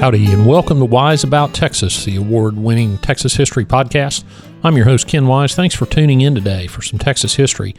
[0.00, 4.24] Howdy, and welcome to Wise About Texas, the award winning Texas History Podcast.
[4.64, 5.54] I'm your host, Ken Wise.
[5.54, 7.74] Thanks for tuning in today for some Texas history.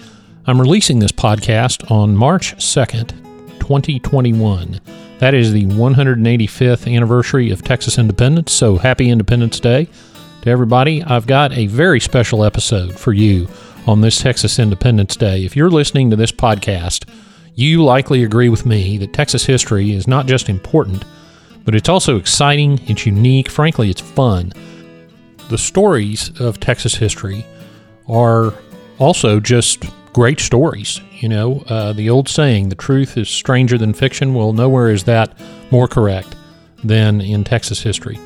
[0.45, 3.09] I'm releasing this podcast on March 2nd,
[3.59, 4.81] 2021.
[5.17, 9.89] That is the 185th anniversary of Texas independence, so happy Independence Day
[10.43, 11.03] to everybody.
[11.03, 13.47] I've got a very special episode for you
[13.87, 15.43] on this Texas Independence Day.
[15.43, 17.09] If you're listening to this podcast,
[17.55, 21.03] you likely agree with me that Texas history is not just important
[21.65, 24.53] but it's also exciting, it's unique, frankly, it's fun.
[25.49, 27.45] The stories of Texas history
[28.07, 28.53] are
[28.99, 31.01] also just great stories.
[31.19, 35.05] You know, uh, the old saying, the truth is stranger than fiction, well, nowhere is
[35.05, 35.37] that
[35.71, 36.35] more correct
[36.83, 38.19] than in Texas history.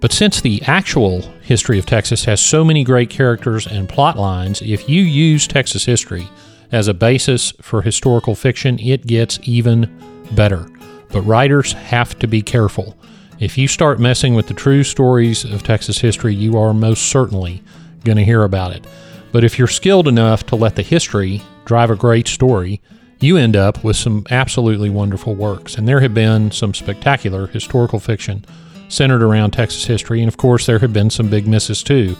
[0.00, 4.60] But since the actual history of Texas has so many great characters and plot lines,
[4.60, 6.28] if you use Texas history
[6.70, 9.90] as a basis for historical fiction, it gets even
[10.32, 10.68] better.
[11.10, 12.94] But writers have to be careful.
[13.40, 17.62] If you start messing with the true stories of Texas history, you are most certainly
[18.04, 18.86] going to hear about it.
[19.32, 22.82] But if you're skilled enough to let the history drive a great story,
[23.20, 25.78] you end up with some absolutely wonderful works.
[25.78, 28.44] And there have been some spectacular historical fiction
[28.88, 30.20] centered around Texas history.
[30.20, 32.16] And of course, there have been some big misses too.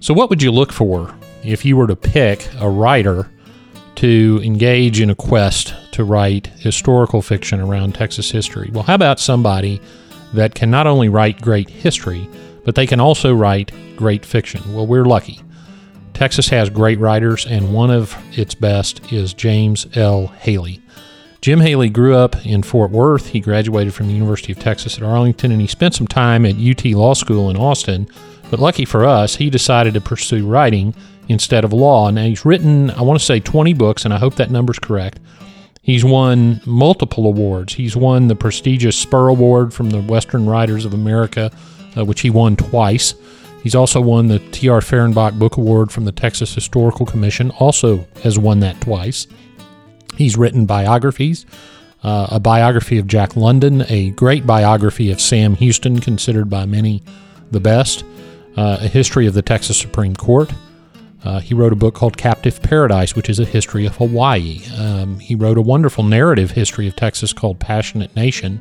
[0.00, 3.28] So, what would you look for if you were to pick a writer
[3.98, 8.70] to engage in a quest to write historical fiction around Texas history.
[8.72, 9.80] Well, how about somebody
[10.34, 12.28] that can not only write great history,
[12.64, 14.62] but they can also write great fiction?
[14.72, 15.40] Well, we're lucky.
[16.14, 20.28] Texas has great writers, and one of its best is James L.
[20.28, 20.80] Haley.
[21.40, 23.28] Jim Haley grew up in Fort Worth.
[23.28, 26.56] He graduated from the University of Texas at Arlington, and he spent some time at
[26.56, 28.08] UT Law School in Austin.
[28.50, 30.94] But lucky for us, he decided to pursue writing
[31.28, 32.10] instead of law.
[32.10, 35.20] Now, he's written, I want to say 20 books, and I hope that number's correct.
[35.82, 37.74] He's won multiple awards.
[37.74, 41.50] He's won the prestigious Spur Award from the Western Writers of America,
[41.96, 43.14] uh, which he won twice.
[43.62, 44.80] He's also won the T.R.
[44.80, 49.26] Fehrenbach Book Award from the Texas Historical Commission, also has won that twice.
[50.16, 51.46] He's written biographies,
[52.02, 57.02] uh, a biography of Jack London, a great biography of Sam Houston, considered by many
[57.50, 58.04] the best,
[58.56, 60.52] uh, a history of the Texas Supreme Court,
[61.24, 64.60] uh, he wrote a book called Captive Paradise, which is a history of Hawaii.
[64.76, 68.60] Um, he wrote a wonderful narrative history of Texas called Passionate Nation,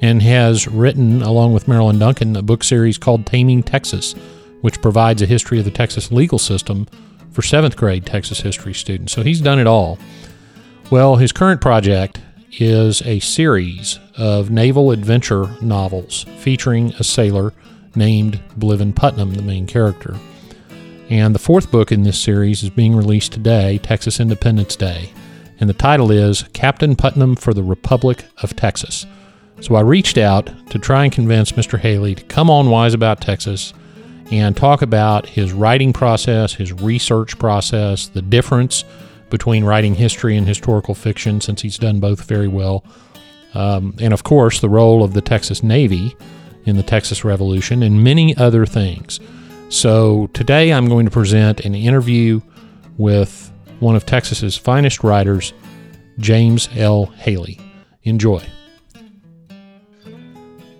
[0.00, 4.14] and has written, along with Marilyn Duncan, a book series called Taming Texas,
[4.62, 6.86] which provides a history of the Texas legal system
[7.32, 9.12] for seventh grade Texas history students.
[9.12, 9.98] So he's done it all.
[10.90, 12.20] Well, his current project
[12.58, 17.52] is a series of naval adventure novels featuring a sailor
[17.94, 20.16] named Bliven Putnam, the main character.
[21.08, 25.12] And the fourth book in this series is being released today, Texas Independence Day.
[25.60, 29.06] And the title is Captain Putnam for the Republic of Texas.
[29.60, 31.78] So I reached out to try and convince Mr.
[31.78, 33.74] Haley to come on Wise About Texas
[34.32, 38.84] and talk about his writing process, his research process, the difference
[39.30, 42.84] between writing history and historical fiction, since he's done both very well,
[43.54, 46.16] um, and of course, the role of the Texas Navy
[46.64, 49.20] in the Texas Revolution, and many other things.
[49.68, 52.40] So today I'm going to present an interview
[52.98, 55.52] with one of Texas's finest writers,
[56.18, 57.06] James L.
[57.06, 57.58] Haley.
[58.02, 58.42] Enjoy.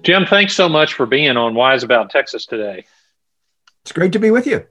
[0.03, 2.85] Jim, thanks so much for being on Wise About Texas today.
[3.83, 4.67] It's great to be with you.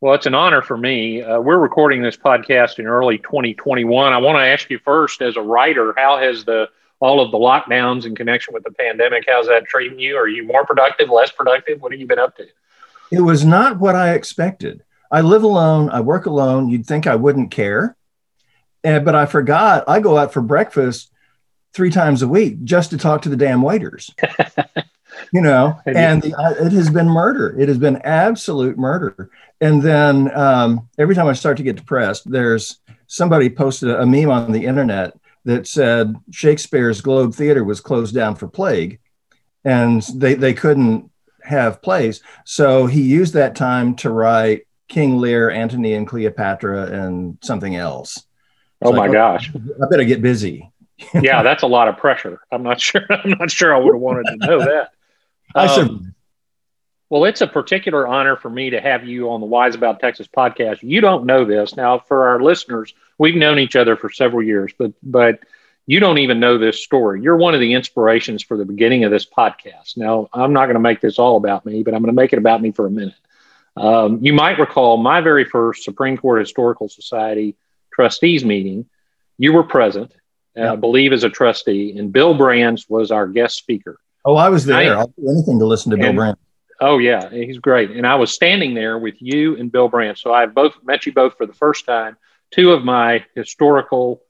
[0.00, 1.22] Well, it's an honor for me.
[1.22, 4.12] Uh, we're recording this podcast in early 2021.
[4.12, 6.68] I want to ask you first, as a writer, how has the
[7.00, 10.16] all of the lockdowns in connection with the pandemic, how's that treating you?
[10.16, 11.80] Are you more productive, less productive?
[11.80, 12.46] What have you been up to?
[13.10, 14.82] It was not what I expected.
[15.10, 16.68] I live alone, I work alone.
[16.68, 17.96] You'd think I wouldn't care.
[18.82, 21.10] And, but I forgot I go out for breakfast
[21.72, 24.10] three times a week just to talk to the damn waiters.
[25.36, 27.54] you know, and the, it has been murder.
[27.60, 29.30] It has been absolute murder.
[29.60, 34.30] And then um, every time I start to get depressed, there's somebody posted a meme
[34.30, 35.12] on the internet
[35.44, 38.98] that said Shakespeare's Globe Theater was closed down for plague,
[39.62, 41.10] and they they couldn't
[41.42, 42.22] have plays.
[42.46, 48.24] So he used that time to write King Lear, Antony and Cleopatra, and something else.
[48.80, 49.52] Oh my gosh!
[49.54, 50.72] I better get busy.
[51.12, 52.40] yeah, that's a lot of pressure.
[52.50, 53.04] I'm not sure.
[53.10, 54.92] I'm not sure I would have wanted to know that.
[55.56, 56.14] I um,
[57.08, 60.26] well, it's a particular honor for me to have you on the Wise About Texas
[60.26, 60.82] podcast.
[60.82, 62.00] You don't know this now.
[62.00, 65.40] For our listeners, we've known each other for several years, but but
[65.86, 67.22] you don't even know this story.
[67.22, 69.96] You're one of the inspirations for the beginning of this podcast.
[69.96, 72.32] Now, I'm not going to make this all about me, but I'm going to make
[72.32, 73.14] it about me for a minute.
[73.76, 77.56] Um, you might recall my very first Supreme Court Historical Society
[77.92, 78.86] trustees meeting.
[79.38, 80.12] You were present,
[80.56, 80.72] yeah.
[80.72, 84.00] I believe, as a trustee, and Bill Brands was our guest speaker.
[84.26, 84.96] Oh, I was there.
[84.96, 86.40] I, will do anything to listen to Bill Brands.
[86.80, 87.92] Oh yeah, he's great.
[87.92, 90.20] And I was standing there with you and Bill Brands.
[90.20, 92.16] So I've both met you both for the first time.
[92.50, 94.20] Two of my historical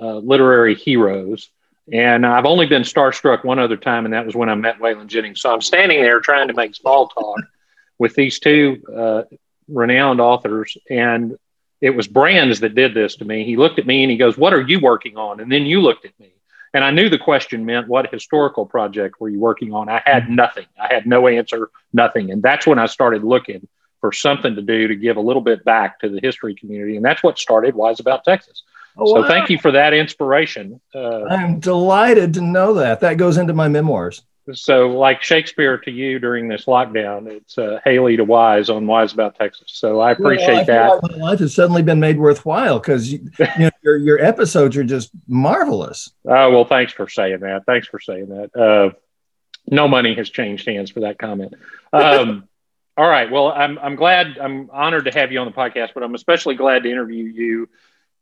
[0.00, 1.50] uh, literary heroes.
[1.92, 5.08] And I've only been starstruck one other time, and that was when I met Waylon
[5.08, 5.40] Jennings.
[5.40, 7.40] So I'm standing there trying to make small talk
[7.98, 9.22] with these two uh,
[9.66, 11.36] renowned authors, and
[11.80, 13.44] it was Brands that did this to me.
[13.44, 15.80] He looked at me and he goes, "What are you working on?" And then you
[15.80, 16.32] looked at me,
[16.72, 19.88] and I knew the question meant, What historical project were you working on?
[19.88, 20.66] I had nothing.
[20.80, 22.30] I had no answer, nothing.
[22.30, 23.66] And that's when I started looking
[24.00, 26.96] for something to do to give a little bit back to the history community.
[26.96, 28.62] And that's what started Wise About Texas.
[28.96, 30.80] Oh, so thank you for that inspiration.
[30.94, 33.00] Uh, I'm delighted to know that.
[33.00, 34.22] That goes into my memoirs.
[34.54, 39.12] So, like Shakespeare to you during this lockdown, it's uh, Haley to Wise on Wise
[39.12, 39.72] About Texas.
[39.72, 41.02] So I appreciate well, I that.
[41.02, 44.76] Like my life has suddenly been made worthwhile because you, you know, your your episodes
[44.76, 46.10] are just marvelous.
[46.24, 47.64] Oh well, thanks for saying that.
[47.66, 48.56] Thanks for saying that.
[48.56, 48.96] Uh,
[49.68, 51.54] no money has changed hands for that comment.
[51.92, 52.48] Um,
[52.96, 53.30] all right.
[53.30, 54.38] Well, I'm I'm glad.
[54.38, 57.68] I'm honored to have you on the podcast, but I'm especially glad to interview you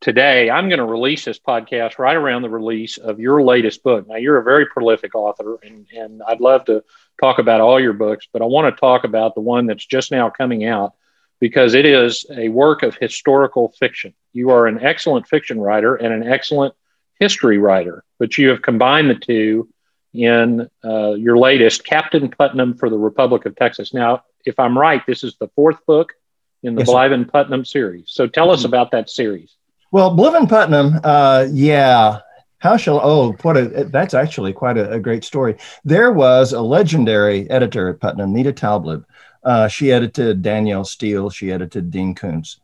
[0.01, 0.51] today.
[0.51, 4.07] I'm going to release this podcast right around the release of your latest book.
[4.09, 6.85] Now, you're a very prolific author, and, and I'd love to
[7.21, 10.11] talk about all your books, but I want to talk about the one that's just
[10.11, 10.95] now coming out
[11.41, 14.15] because it is a work of historical fiction.
[14.33, 16.75] You are an excellent fiction writer and an excellent
[17.19, 19.69] history writer, but you have combined the two
[20.15, 23.93] in uh, your latest, Captain Putnam for the Republic of Texas.
[23.93, 26.15] Now, if I'm right, this is the fourth book
[26.63, 28.07] in the yes, Bliven Putnam series.
[28.09, 28.55] So tell mm-hmm.
[28.55, 29.55] us about that series.
[29.91, 32.21] Well, Bliven Putnam, uh, yeah.
[32.59, 35.57] How shall, oh, what a, that's actually quite a, a, great story.
[35.85, 39.05] There was a legendary editor at Putnam, Nita Taublib.
[39.45, 42.61] Uh, she edited Danielle Steel, she edited Dean Koontz.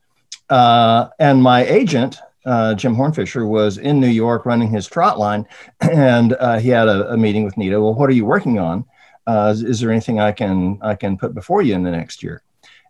[0.51, 5.47] Uh, and my agent, uh, Jim Hornfischer, was in New York running his trot line,
[5.81, 7.81] and uh, he had a, a, meeting with Nita.
[7.81, 8.85] Well, what are you working on?
[9.27, 12.23] Uh, is, is, there anything I can I can put before you in the next
[12.23, 12.43] year?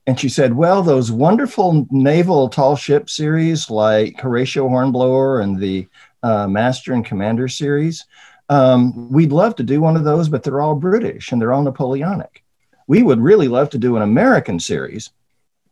[0.07, 5.89] And she said, Well, those wonderful naval tall ship series like Horatio Hornblower and the
[6.23, 8.05] uh, Master and Commander series,
[8.49, 11.63] um, we'd love to do one of those, but they're all British and they're all
[11.63, 12.43] Napoleonic.
[12.87, 15.11] We would really love to do an American series,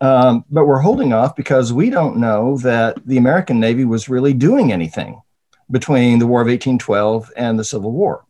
[0.00, 4.32] um, but we're holding off because we don't know that the American Navy was really
[4.32, 5.20] doing anything
[5.70, 8.24] between the War of 1812 and the Civil War.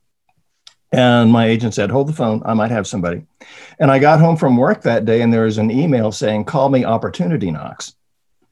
[0.92, 2.42] And my agent said, Hold the phone.
[2.44, 3.26] I might have somebody.
[3.78, 6.68] And I got home from work that day and there was an email saying, Call
[6.68, 7.94] me Opportunity Knocks.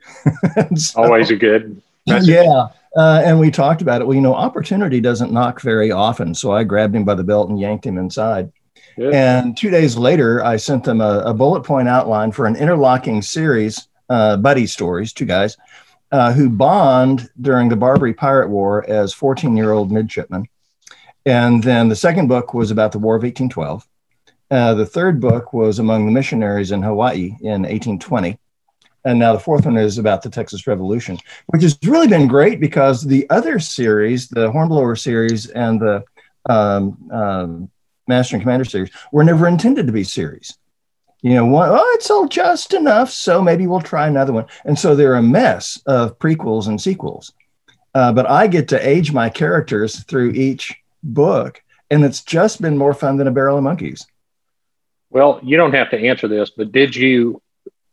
[0.75, 2.31] so, Always a good message.
[2.31, 2.69] Yeah.
[2.97, 4.07] Uh, and we talked about it.
[4.07, 6.35] Well, you know, opportunity doesn't knock very often.
[6.35, 8.51] So I grabbed him by the belt and yanked him inside.
[8.97, 9.15] Good.
[9.15, 13.23] And two days later, I sent them a, a, bullet point outline for an interlocking
[13.23, 15.57] series, uh, buddy stories, two guys
[16.13, 20.47] uh, who bond during the Barbary Pirate War as 14 year old midshipmen.
[21.31, 23.87] And then the second book was about the War of 1812.
[24.51, 28.37] Uh, the third book was among the missionaries in Hawaii in 1820.
[29.05, 32.59] And now the fourth one is about the Texas Revolution, which has really been great
[32.59, 36.03] because the other series, the Hornblower series and the
[36.49, 37.71] um, um,
[38.09, 40.59] Master and Commander series, were never intended to be series.
[41.23, 44.47] You know, one, oh, it's all just enough, so maybe we'll try another one.
[44.65, 47.33] And so they're a mess of prequels and sequels.
[47.95, 52.79] Uh, but I get to age my characters through each book, and it's just been
[52.79, 54.07] more fun than a barrel of monkeys.
[55.11, 57.43] Well, you don't have to answer this, but did you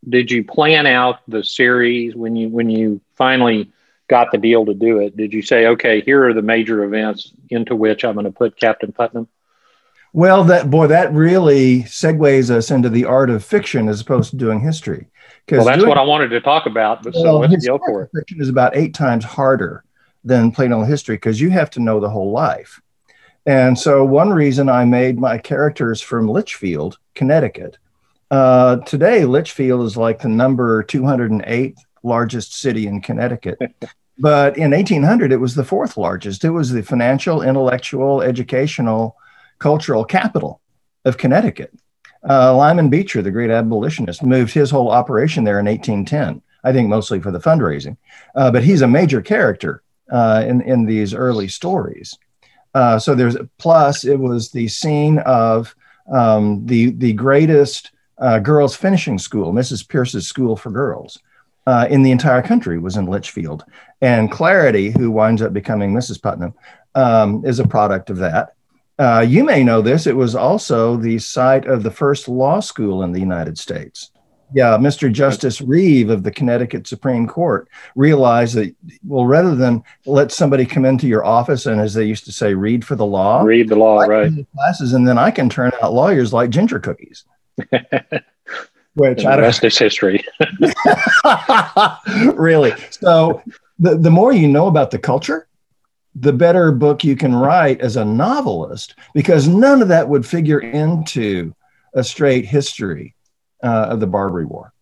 [0.07, 3.71] did you plan out the series when you when you finally
[4.07, 5.17] got the deal to do it?
[5.17, 8.57] Did you say, okay, here are the major events into which I'm going to put
[8.57, 9.27] Captain Putnam?
[10.13, 14.37] Well, that boy, that really segues us into the art of fiction as opposed to
[14.37, 15.07] doing history.
[15.51, 17.03] Well, that's doing, what I wanted to talk about.
[17.03, 18.09] But well, so let's go for it.
[18.13, 19.83] Fiction is about eight times harder
[20.23, 22.81] than plain old history because you have to know the whole life.
[23.47, 27.77] And so, one reason I made my characters from Litchfield, Connecticut.
[28.29, 33.57] Uh, today, Litchfield is like the number 208 largest city in Connecticut.
[34.19, 36.43] but in 1800, it was the fourth largest.
[36.43, 39.15] It was the financial, intellectual, educational,
[39.59, 40.59] cultural capital
[41.05, 41.73] of Connecticut.
[42.29, 46.89] Uh, Lyman Beecher, the great abolitionist, moved his whole operation there in 1810, I think
[46.89, 47.95] mostly for the fundraising.
[48.35, 52.17] Uh, but he's a major character uh, in, in these early stories.
[52.77, 55.75] Uh, so there's plus it was the scene of
[56.13, 59.87] um, the the greatest uh, girls finishing school, Mrs.
[59.87, 61.17] Pierce's School for Girls,
[61.65, 63.63] uh, in the entire country was in Litchfield,
[63.99, 66.21] and Clarity, who winds up becoming Mrs.
[66.21, 66.53] Putnam,
[66.93, 68.53] um, is a product of that.
[68.99, 70.05] Uh, you may know this.
[70.05, 74.11] It was also the site of the first law school in the United States.
[74.53, 75.11] Yeah, Mr.
[75.11, 78.73] Justice Reeve of the Connecticut Supreme Court realized that,
[79.05, 82.53] well, rather than let somebody come into your office and, as they used to say,
[82.53, 84.31] read for the law, read the law, right?
[84.53, 87.25] Classes, and then I can turn out lawyers like ginger cookies.
[88.93, 90.23] Which and I the rest is history.
[92.35, 92.73] really.
[92.89, 93.43] So
[93.77, 95.47] the, the more you know about the culture,
[96.15, 100.59] the better book you can write as a novelist, because none of that would figure
[100.59, 101.53] into
[101.93, 103.13] a straight history
[103.63, 104.73] uh, of the Barbary War.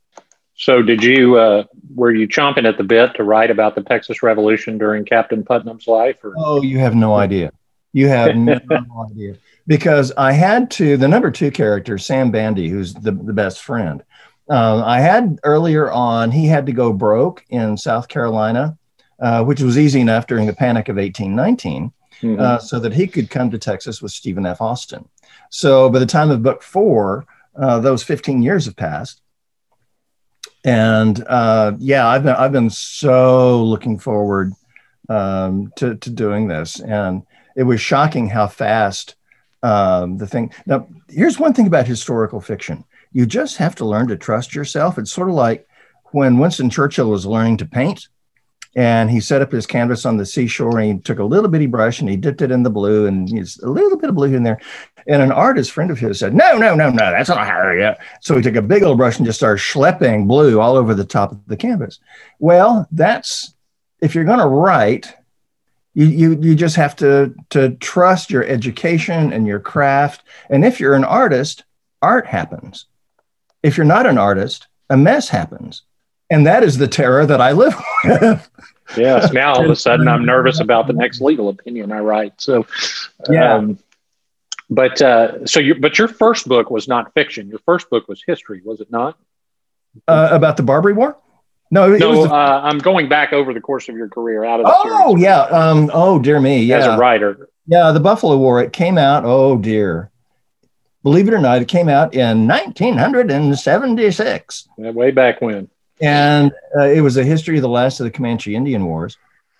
[0.57, 4.23] So, did you uh, were you chomping at the bit to write about the Texas
[4.23, 6.23] Revolution during Captain Putnam's life?
[6.23, 6.33] Or?
[6.37, 7.51] Oh, you have no idea.
[7.91, 8.57] You have no
[9.11, 9.35] idea
[9.67, 14.03] because I had to the number two character, Sam Bandy, who's the, the best friend.
[14.49, 18.77] Uh, I had earlier on, he had to go broke in South Carolina,
[19.19, 21.91] uh, which was easy enough during the Panic of 1819,
[22.21, 22.39] mm-hmm.
[22.39, 24.61] uh, so that he could come to Texas with Stephen F.
[24.61, 25.07] Austin.
[25.49, 27.25] So by the time of book four,
[27.57, 29.21] uh, those 15 years have passed.
[30.63, 34.53] And uh, yeah, I've been, I've been so looking forward
[35.09, 36.79] um, to, to doing this.
[36.79, 37.23] And
[37.55, 39.15] it was shocking how fast
[39.63, 40.51] um, the thing.
[40.65, 44.97] Now, here's one thing about historical fiction you just have to learn to trust yourself.
[44.97, 45.67] It's sort of like
[46.11, 48.09] when Winston Churchill was learning to paint
[48.75, 51.65] and he set up his canvas on the seashore and he took a little bitty
[51.65, 54.33] brush and he dipped it in the blue and he's a little bit of blue
[54.33, 54.59] in there.
[55.07, 57.93] And an artist friend of his said, No, no, no, no, that's not how you.
[58.21, 61.05] So he took a big old brush and just started schlepping blue all over the
[61.05, 61.99] top of the canvas.
[62.39, 63.53] Well, that's
[64.01, 65.13] if you're going to write,
[65.93, 70.23] you, you, you just have to, to trust your education and your craft.
[70.49, 71.63] And if you're an artist,
[72.01, 72.87] art happens.
[73.63, 75.83] If you're not an artist, a mess happens.
[76.29, 78.49] And that is the terror that I live with.
[78.97, 79.31] yes.
[79.31, 82.41] Now all of a sudden I'm nervous about the next legal opinion I write.
[82.41, 82.65] So,
[83.29, 83.53] yeah.
[83.55, 83.77] Um,
[84.69, 87.49] but uh, so your but your first book was not fiction.
[87.49, 89.17] Your first book was history, was it not?
[90.07, 91.15] Uh, about the Barbary War?
[91.71, 92.23] No, no.
[92.23, 94.65] The, uh, I'm going back over the course of your career out of.
[94.67, 95.23] oh series.
[95.23, 95.41] yeah.
[95.41, 96.63] Um, oh dear me.
[96.63, 96.77] Yeah.
[96.77, 97.49] As a writer.
[97.67, 98.61] Yeah, the Buffalo War.
[98.61, 99.23] It came out.
[99.25, 100.09] Oh dear.
[101.03, 104.67] Believe it or not, it came out in 1976.
[104.79, 105.69] Yeah, way back when.
[106.01, 109.17] And uh, it was a history of the last of the Comanche Indian Wars.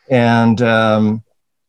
[0.10, 1.24] And um,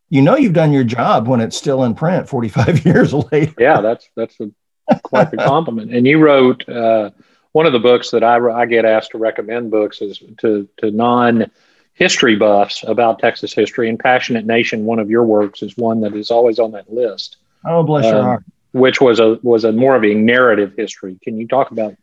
[0.08, 3.54] you know you've done your job when it's still in print 45 years later.
[3.58, 5.92] Yeah, that's that's a, quite the compliment.
[5.92, 7.10] And you wrote uh,
[7.52, 10.90] one of the books that I, I get asked to recommend books is to to
[10.90, 11.50] non
[11.94, 13.88] history buffs about Texas history.
[13.88, 17.38] And Passionate Nation, one of your works, is one that is always on that list.
[17.64, 18.44] Oh, bless um, your heart.
[18.72, 21.18] Which was a was a more of a narrative history.
[21.22, 21.94] Can you talk about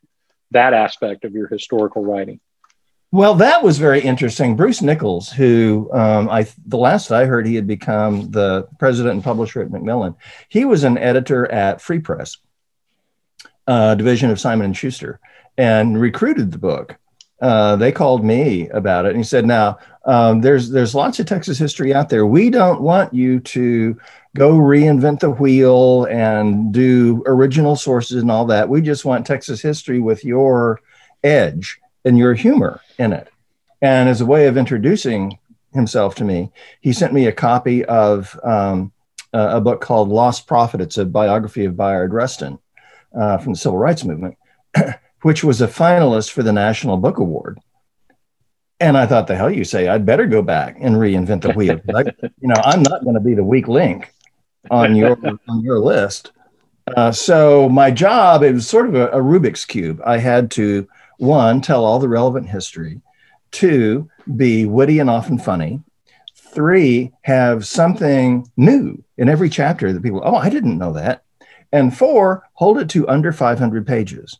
[0.51, 2.39] that aspect of your historical writing?
[3.13, 4.55] Well, that was very interesting.
[4.55, 9.23] Bruce Nichols, who um, I the last I heard, he had become the president and
[9.23, 10.15] publisher at Macmillan.
[10.49, 12.37] He was an editor at Free Press,
[13.67, 15.19] uh, division of Simon and Schuster,
[15.59, 16.97] and recruited the book.
[17.39, 21.27] Uh, they called me about it, and he said, "Now um, there's there's lots of
[21.27, 22.25] Texas history out there.
[22.25, 23.95] We don't want you to
[24.35, 28.69] go reinvent the wheel and do original sources and all that.
[28.69, 30.81] We just want Texas history with your
[31.23, 33.29] edge." And your humor in it.
[33.81, 35.37] And as a way of introducing
[35.73, 38.91] himself to me, he sent me a copy of um,
[39.33, 40.81] a book called Lost Prophet.
[40.81, 42.59] It's a biography of Bayard Rustin
[43.17, 44.37] uh, from the Civil Rights Movement,
[45.21, 47.59] which was a finalist for the National Book Award.
[48.79, 49.87] And I thought, the hell you say?
[49.87, 51.79] I'd better go back and reinvent the wheel.
[51.95, 54.13] I, you know, I'm not going to be the weak link
[54.69, 55.17] on your
[55.47, 56.31] on your list.
[56.97, 60.01] Uh, so my job, it was sort of a, a Rubik's cube.
[60.05, 63.01] I had to one, tell all the relevant history.
[63.51, 65.81] Two, be witty and often funny.
[66.35, 71.23] Three, have something new in every chapter that people, oh, I didn't know that.
[71.71, 74.37] And four, hold it to under 500 pages.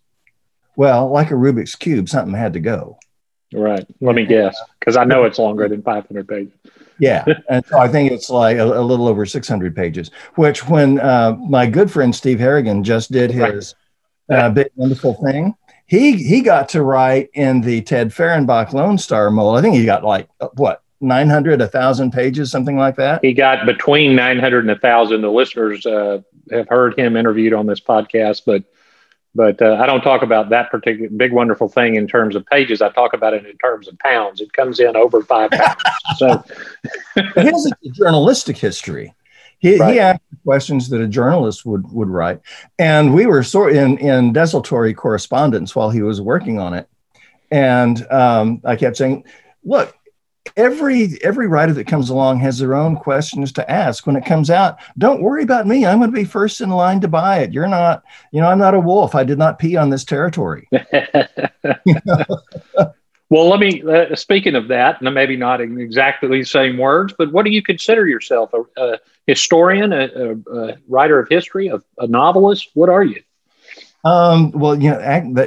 [0.75, 2.98] Well, like a Rubik's Cube, something had to go.
[3.53, 3.86] Right.
[4.01, 6.53] Let me guess, because I know it's longer than 500 pages.
[7.00, 7.25] yeah.
[7.50, 11.36] And so I think it's like a, a little over 600 pages, which when uh,
[11.39, 13.75] my good friend Steve Harrigan just did his
[14.27, 14.39] right.
[14.39, 19.30] uh, big, wonderful thing, he he got to write in the Ted Fehrenbach Lone Star
[19.30, 19.58] mold.
[19.58, 23.24] I think he got like what 900 1000 pages something like that?
[23.24, 26.22] He got between 900 and 1000 the listeners uh,
[26.52, 28.63] have heard him interviewed on this podcast but
[29.36, 32.82] but uh, i don't talk about that particular big wonderful thing in terms of pages.
[32.82, 34.42] I talk about it in terms of pounds.
[34.42, 35.82] It comes in over five pounds.
[36.18, 36.44] So
[37.36, 39.13] his journalistic history.
[39.60, 39.94] He, right.
[39.94, 40.00] he
[40.44, 42.42] questions that a journalist would would write,
[42.78, 46.88] and we were sort in in desultory correspondence while he was working on it.
[47.52, 49.26] And um, I kept saying,
[49.64, 49.96] "Look,
[50.58, 54.06] every every writer that comes along has their own questions to ask.
[54.06, 55.86] When it comes out don't worry about me.
[55.86, 57.54] I'm going to be first in line to buy it.
[57.54, 59.16] You're not you know i'm not a wolf.
[59.16, 60.68] I did not pee on this territory.
[63.30, 67.16] Well let me uh, speaking of that and maybe not in exactly the same words
[67.18, 71.68] but what do you consider yourself a, a historian a, a, a, writer of history
[71.68, 73.22] a, novelist what are you
[74.06, 75.00] um, well you know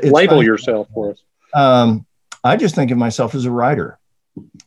[0.03, 0.45] label funny.
[0.47, 1.23] yourself for us
[1.55, 2.07] um,
[2.43, 3.99] i just think of myself as a writer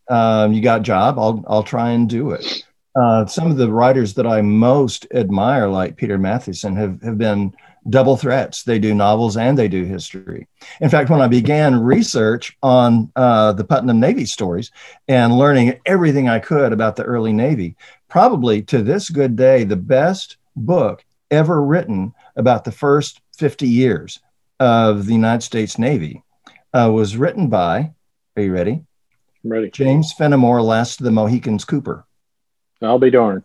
[0.09, 2.63] um, you got job, I'll I'll try and do it.
[2.95, 7.53] Uh, some of the writers that I most admire, like Peter Matthiessen, have have been
[7.89, 8.63] double threats.
[8.63, 10.47] They do novels and they do history.
[10.81, 14.71] In fact, when I began research on uh, the Putnam Navy stories
[15.07, 17.75] and learning everything I could about the early Navy,
[18.09, 24.19] probably to this good day, the best book ever written about the first 50 years
[24.59, 26.23] of the United States Navy
[26.73, 27.93] uh, was written by,
[28.35, 28.83] are you ready?
[29.43, 29.69] I'm ready.
[29.69, 32.05] James Fenimore, Last of the Mohicans Cooper.
[32.81, 33.43] I'll be darned.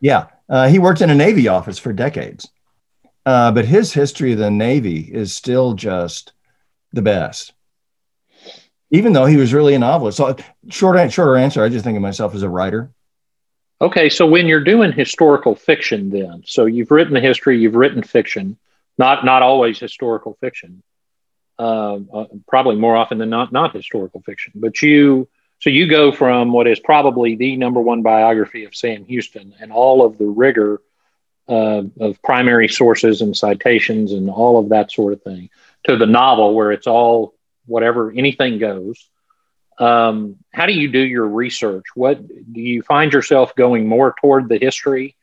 [0.00, 0.26] Yeah.
[0.48, 2.48] Uh, he worked in a Navy office for decades.
[3.26, 6.32] Uh, but his history of the Navy is still just
[6.92, 7.52] the best.
[8.90, 10.16] Even though he was really a novelist.
[10.16, 10.34] So,
[10.70, 12.90] short, shorter answer, I just think of myself as a writer.
[13.80, 14.08] Okay.
[14.08, 18.58] So, when you're doing historical fiction, then, so you've written history, you've written fiction,
[18.96, 20.82] not, not always historical fiction
[21.58, 24.52] uh, uh, probably more often than not, not historical fiction.
[24.54, 25.28] But you,
[25.60, 29.72] so you go from what is probably the number one biography of Sam Houston and
[29.72, 30.80] all of the rigor
[31.48, 35.50] uh, of primary sources and citations and all of that sort of thing
[35.84, 37.34] to the novel where it's all
[37.66, 39.08] whatever anything goes.
[39.78, 41.84] Um, how do you do your research?
[41.94, 45.16] What do you find yourself going more toward the history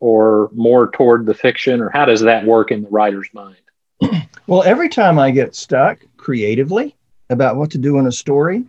[0.00, 3.56] or more toward the fiction, or how does that work in the writer's mind?
[4.48, 6.96] Well, every time I get stuck creatively
[7.30, 8.64] about what to do in a story,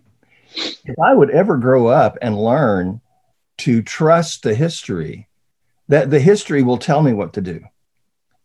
[0.55, 3.01] if I would ever grow up and learn
[3.57, 5.27] to trust the history,
[5.87, 7.61] that the history will tell me what to do.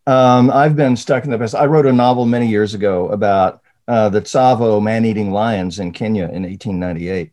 [0.06, 1.54] Um, I've been stuck in the past.
[1.54, 5.92] I wrote a novel many years ago about uh, the Tsavo man eating lions in
[5.92, 7.32] Kenya in 1898.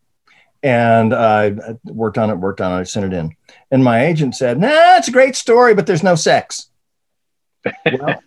[0.64, 3.36] And I worked on it, worked on it, I sent it in.
[3.70, 6.70] And my agent said, Nah, it's a great story, but there's no sex.
[8.00, 8.24] well,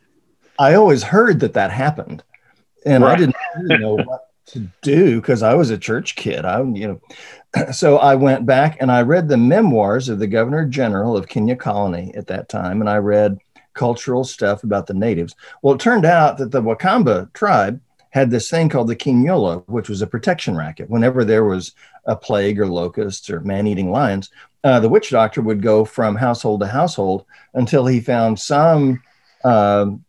[0.58, 2.22] I always heard that that happened,
[2.84, 3.12] and right.
[3.12, 6.44] I didn't really know what to do because I was a church kid.
[6.44, 7.00] I, you
[7.56, 11.28] know, so I went back and I read the memoirs of the Governor General of
[11.28, 13.38] Kenya Colony at that time, and I read
[13.74, 15.34] cultural stuff about the natives.
[15.62, 19.88] Well, it turned out that the Wakamba tribe had this thing called the Quinola, which
[19.88, 20.88] was a protection racket.
[20.88, 21.72] Whenever there was
[22.06, 24.30] a plague or locusts or man-eating lions,
[24.64, 29.00] uh, the witch doctor would go from household to household until he found some
[29.44, 30.04] um,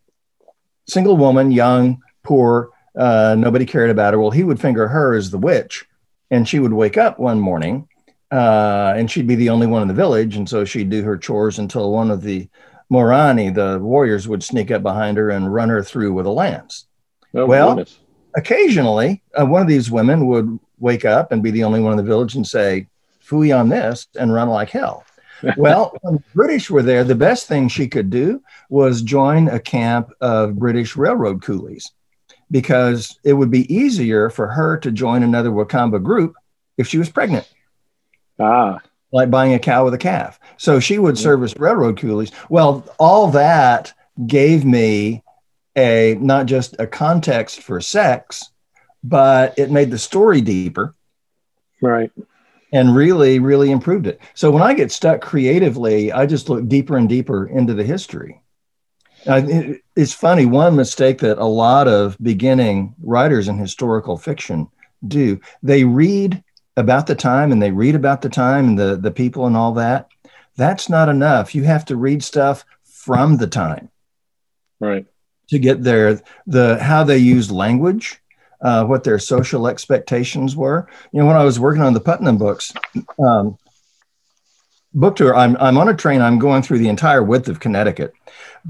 [0.88, 4.20] single woman, young, poor, uh, nobody cared about her.
[4.20, 5.86] Well, he would finger her as the witch,
[6.32, 7.88] and she would wake up one morning,
[8.32, 11.18] uh, and she'd be the only one in the village, and so she'd do her
[11.18, 12.50] chores until one of the
[12.90, 16.88] Morani, the warriors, would sneak up behind her and run her through with a lance.
[17.34, 18.00] Oh, well, goodness.
[18.36, 21.98] occasionally, uh, one of these women would wake up and be the only one in
[21.98, 22.88] the village and say,
[23.24, 25.06] "Fooey on this," and run like hell
[25.58, 29.60] well, when the British were there, the best thing she could do was join a
[29.60, 31.92] camp of British railroad coolies
[32.52, 36.36] because it would be easier for her to join another Wakamba group
[36.78, 37.48] if she was pregnant.
[38.40, 38.80] Ah.
[39.12, 40.40] Like buying a cow with a calf.
[40.58, 42.32] So she would service railroad coolies.
[42.50, 43.94] Well, all that
[44.28, 45.24] gave me
[45.76, 48.52] a not just a context for sex,
[49.04, 50.96] but it made the story deeper.
[51.82, 52.12] Right
[52.72, 54.20] and really, really improved it.
[54.34, 58.42] So when I get stuck creatively, I just look deeper and deeper into the history.
[59.26, 64.68] it, it's funny, one mistake that a lot of beginning writers in historical fiction
[65.08, 66.44] do they read
[66.78, 69.74] about the time and they read about the time and the, the people and all
[69.74, 70.08] that.
[70.56, 71.56] That's not enough.
[71.56, 73.90] You have to read stuff from the time.
[74.80, 75.06] Right.
[75.50, 78.22] To get there, the how they use language,
[78.62, 80.88] uh, what their social expectations were.
[81.12, 82.72] You know, when I was working on the Putnam books,
[83.18, 83.58] um,
[84.94, 88.14] book tour, I'm, I'm on a train, I'm going through the entire width of Connecticut.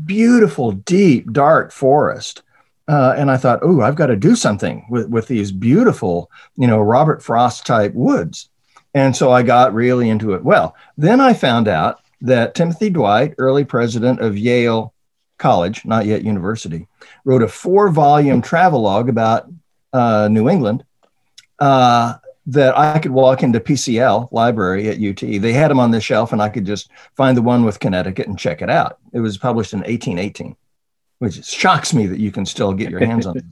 [0.06, 2.44] Beautiful, deep, dark forest.
[2.88, 6.66] Uh, and I thought, oh, I've got to do something with, with these beautiful, you
[6.66, 8.50] know, Robert Frost type woods.
[8.94, 10.44] And so I got really into it.
[10.44, 14.94] Well, then I found out that Timothy Dwight, early president of Yale
[15.40, 16.88] College, not yet university,
[17.26, 19.50] wrote a four volume travelogue about
[19.94, 20.84] uh, New England,
[21.58, 25.20] uh, that I could walk into PCL library at UT.
[25.20, 28.28] They had them on the shelf, and I could just find the one with Connecticut
[28.28, 28.98] and check it out.
[29.14, 30.56] It was published in 1818,
[31.20, 33.46] which shocks me that you can still get your hands on it.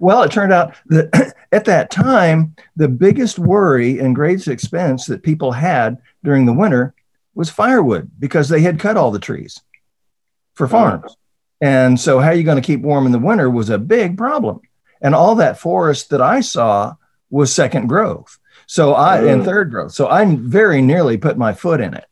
[0.00, 5.22] Well, it turned out that at that time, the biggest worry and greatest expense that
[5.22, 6.94] people had during the winter
[7.34, 9.60] was firewood because they had cut all the trees
[10.54, 11.16] for farms.
[11.62, 14.18] And so, how are you going to keep warm in the winter was a big
[14.18, 14.60] problem.
[15.00, 16.96] And all that forest that I saw
[17.30, 18.38] was second growth.
[18.66, 19.92] So I and third growth.
[19.92, 22.06] So I very nearly put my foot in it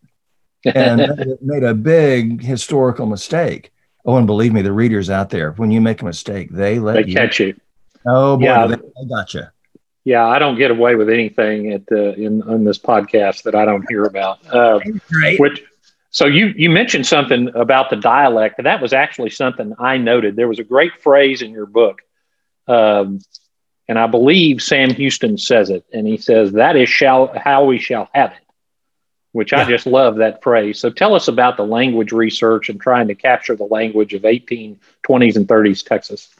[0.64, 3.72] and made a big historical mistake.
[4.04, 6.94] Oh, and believe me, the readers out there, when you make a mistake, they let
[6.94, 7.54] they you catch you.
[8.06, 8.66] Oh boy, yeah.
[8.66, 9.42] they, they got you.
[10.04, 13.64] Yeah, I don't get away with anything at the, in on this podcast that I
[13.64, 14.38] don't hear about.
[14.52, 14.80] Uh.
[15.38, 15.62] Which,
[16.10, 20.36] so you you mentioned something about the dialect, and that was actually something I noted.
[20.36, 22.02] There was a great phrase in your book,
[22.66, 23.20] um,
[23.88, 27.78] and I believe Sam Houston says it, and he says that is shall how we
[27.78, 28.38] shall have it
[29.32, 29.60] which yeah.
[29.60, 30.78] I just love that phrase.
[30.78, 35.36] So tell us about the language research and trying to capture the language of 1820s
[35.36, 36.34] and 30s Texas.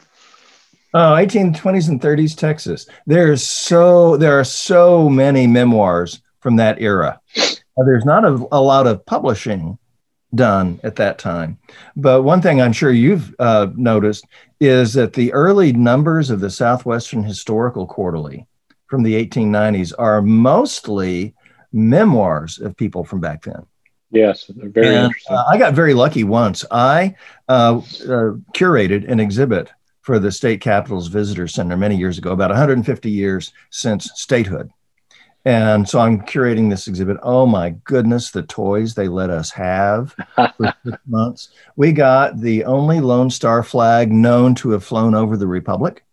[0.93, 2.85] Oh, 1820s and 30s Texas.
[3.05, 7.21] There's so there are so many memoirs from that era.
[7.77, 9.77] There's not a, a, lot of publishing
[10.35, 11.57] done at that time.
[11.95, 14.25] But one thing I'm sure you've uh, noticed
[14.59, 18.47] is that the early numbers of the Southwestern Historical Quarterly
[18.87, 21.33] from the 1890s are mostly
[21.71, 23.65] memoirs of people from back then.
[24.11, 25.37] Yes, very and, interesting.
[25.37, 26.65] Uh, I got very lucky once.
[26.69, 27.15] I
[27.47, 32.49] uh, uh, curated an exhibit for the State Capitol's Visitor Center many years ago, about
[32.49, 34.69] 150 years since statehood.
[35.43, 37.17] And so I'm curating this exhibit.
[37.23, 41.49] Oh my goodness, the toys they let us have for six months.
[41.75, 46.03] We got the only Lone Star flag known to have flown over the Republic.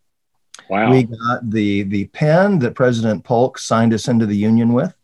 [0.71, 0.91] Wow.
[0.91, 4.95] We got the the pen that President Polk signed us into the Union with.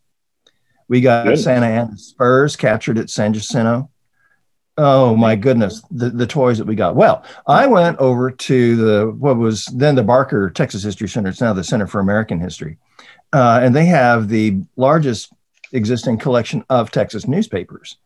[0.88, 1.38] We got Good.
[1.38, 3.90] Santa Anna Spurs captured at San Jacinto.
[4.76, 6.96] Oh my goodness, the, the toys that we got.
[6.96, 11.28] Well, I went over to the what was then the Barker Texas History Center.
[11.28, 12.78] It's now the Center for American History,
[13.34, 15.32] uh, and they have the largest
[15.72, 17.96] existing collection of Texas newspapers.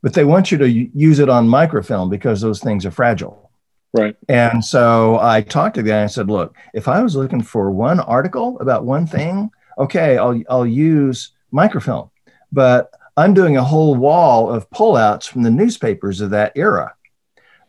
[0.00, 3.50] But they want you to use it on microfilm because those things are fragile.
[3.92, 4.16] Right.
[4.28, 7.42] And so I talked to the guy and I said, "Look, if I was looking
[7.42, 12.10] for one article about one thing, okay, I'll I'll use microfilm.
[12.52, 16.94] But I'm doing a whole wall of pullouts from the newspapers of that era.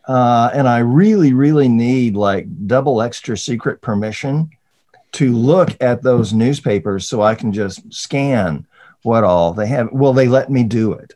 [0.08, 4.52] Uh, and I really, really need like double extra secret permission
[5.14, 8.66] to look at those newspapers so I can just scan
[9.04, 9.92] what all they have.
[9.92, 11.16] Will they let me do it?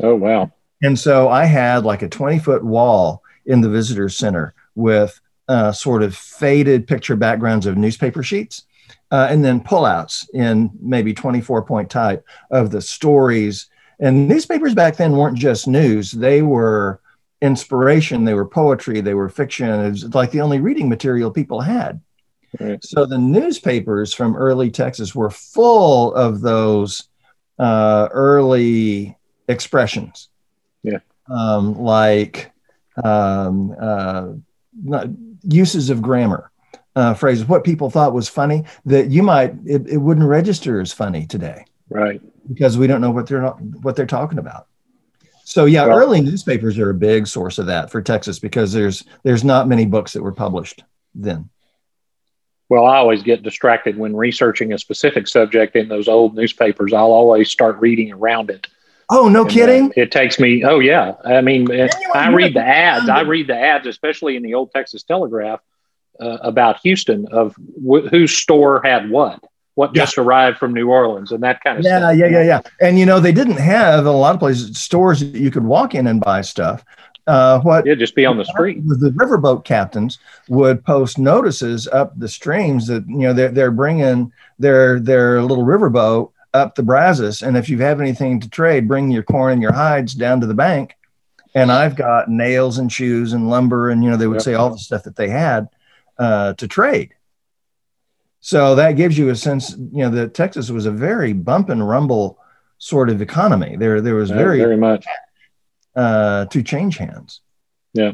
[0.00, 0.52] Oh, wow.
[0.82, 5.72] And so I had like a 20 foot wall in the visitor center with uh,
[5.72, 8.64] sort of faded picture backgrounds of newspaper sheets
[9.10, 13.66] uh, and then pullouts in maybe 24 point type of the stories.
[14.00, 17.00] And newspapers back then weren't just news, they were
[17.40, 19.68] inspiration, they were poetry, they were fiction.
[19.68, 22.00] It was like the only reading material people had.
[22.60, 22.82] Right.
[22.84, 27.08] So the newspapers from early Texas were full of those
[27.58, 29.16] uh, early
[29.48, 30.28] expressions.
[30.82, 30.98] Yeah.
[31.28, 32.52] Um, like
[33.02, 34.34] um, uh,
[35.42, 36.50] uses of grammar
[36.96, 40.92] uh, phrases, what people thought was funny, that you might it, it wouldn't register as
[40.92, 42.20] funny today, right?
[42.48, 44.68] Because we don't know what they're not, what they're talking about.
[45.44, 49.04] So yeah, well, early newspapers are a big source of that for Texas because there's
[49.24, 51.48] there's not many books that were published then.
[52.68, 56.92] Well, I always get distracted when researching a specific subject in those old newspapers.
[56.92, 58.66] I'll always start reading around it.
[59.10, 59.86] Oh, no and, uh, kidding!
[59.88, 60.64] Uh, it takes me.
[60.64, 61.14] Oh, yeah.
[61.24, 61.70] I mean,
[62.14, 63.08] I read the ads.
[63.08, 65.60] I read the ads, especially in the old Texas Telegraph,
[66.18, 71.32] uh, about Houston of wh- whose store had what, what just arrived from New Orleans,
[71.32, 72.16] and that kind of yeah, stuff.
[72.16, 72.60] Yeah, yeah, yeah, yeah.
[72.80, 75.94] And you know, they didn't have a lot of places stores that you could walk
[75.94, 76.82] in and buy stuff.
[77.26, 78.82] Uh, what yeah, just be on the street.
[78.86, 84.30] The riverboat captains would post notices up the streams that you know they're they're bringing
[84.58, 89.10] their their little riverboat up the Brazos, and if you have anything to trade, bring
[89.10, 90.96] your corn and your hides down to the bank.
[91.54, 94.42] And I've got nails and shoes and lumber, and you know they would yep.
[94.42, 95.68] say all the stuff that they had
[96.18, 97.14] uh, to trade.
[98.44, 101.88] So that gives you a sense, you know, that Texas was a very bump and
[101.88, 102.38] rumble
[102.76, 103.76] sort of economy.
[103.76, 105.06] There, there was very, very much
[105.96, 107.40] uh, to change hands.
[107.92, 108.12] Yeah,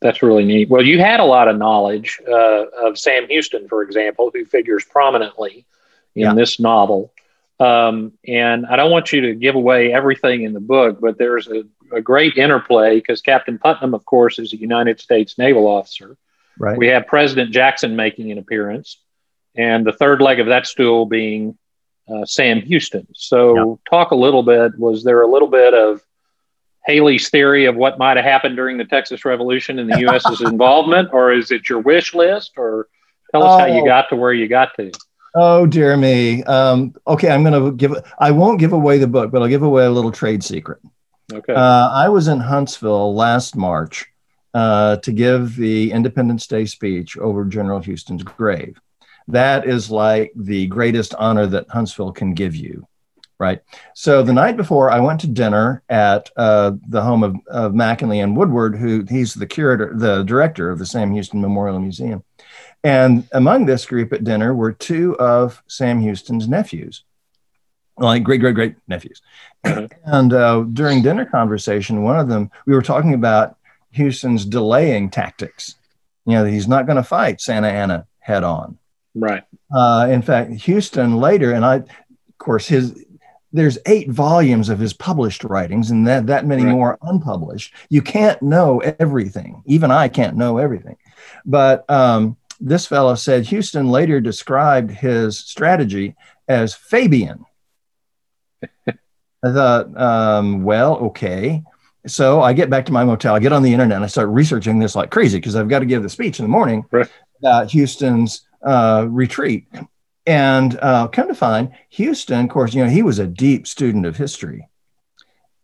[0.00, 0.68] that's really neat.
[0.68, 4.84] Well, you had a lot of knowledge uh, of Sam Houston, for example, who figures
[4.84, 5.66] prominently
[6.14, 6.34] in yeah.
[6.34, 7.12] this novel.
[7.58, 11.48] Um, and I don't want you to give away everything in the book, but there's
[11.48, 16.18] a, a great interplay because Captain Putnam, of course, is a United States naval officer.
[16.58, 16.76] Right.
[16.76, 18.98] We have President Jackson making an appearance,
[19.54, 21.56] and the third leg of that stool being
[22.08, 23.06] uh, Sam Houston.
[23.14, 23.74] So, yeah.
[23.88, 24.78] talk a little bit.
[24.78, 26.02] Was there a little bit of
[26.86, 31.10] Haley's theory of what might have happened during the Texas Revolution and the U.S.'s involvement,
[31.12, 32.88] or is it your wish list, or
[33.32, 33.58] Tell us oh.
[33.58, 33.84] how you oh.
[33.84, 34.90] got to where you got to.
[35.34, 36.06] Oh, dear me.
[36.08, 36.44] Oh dear me.
[36.44, 37.94] Um, okay, I'm going to give.
[38.18, 40.80] I won't give away the book, but I'll give away a little trade secret.
[41.32, 41.52] Okay.
[41.52, 44.06] Uh, I was in Huntsville last March
[44.54, 48.80] uh, to give the Independence Day speech over General Houston's grave.
[49.28, 52.86] That is like the greatest honor that Huntsville can give you,
[53.38, 53.60] right?
[53.94, 58.36] So the night before, I went to dinner at uh, the home of, of and
[58.36, 62.24] Woodward, who he's the curator, the director of the Sam Houston Memorial Museum.
[62.82, 67.04] And among this group at dinner were two of Sam Houston's nephews,
[67.98, 69.22] like great, great, great nephews.
[69.64, 69.86] Mm-hmm.
[70.04, 73.56] And uh, during dinner conversation, one of them, we were talking about
[73.90, 75.74] Houston's delaying tactics.
[76.26, 78.78] You know, he's not going to fight Santa Anna head on.
[79.14, 79.42] Right.
[79.74, 83.04] Uh, in fact, Houston later, and I, of course, his
[83.56, 86.72] there's eight volumes of his published writings, and that that many right.
[86.72, 87.74] more unpublished.
[87.88, 89.62] You can't know everything.
[89.66, 90.96] Even I can't know everything.
[91.44, 96.14] But um, this fellow said Houston later described his strategy
[96.48, 97.46] as Fabian.
[98.86, 101.62] I thought, um, well, okay.
[102.06, 104.28] So I get back to my motel, I get on the internet, and I start
[104.28, 107.08] researching this like crazy because I've got to give the speech in the morning right.
[107.40, 109.66] about Houston's uh, retreat.
[110.26, 114.06] And uh, come to find, Houston, of course, you know, he was a deep student
[114.06, 114.68] of history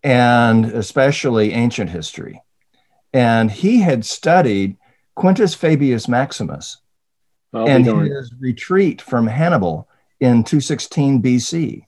[0.03, 2.42] and especially ancient history.
[3.12, 4.77] And he had studied
[5.14, 6.79] Quintus Fabius Maximus
[7.53, 9.88] I'll and his retreat from Hannibal
[10.20, 11.87] in 216 BC,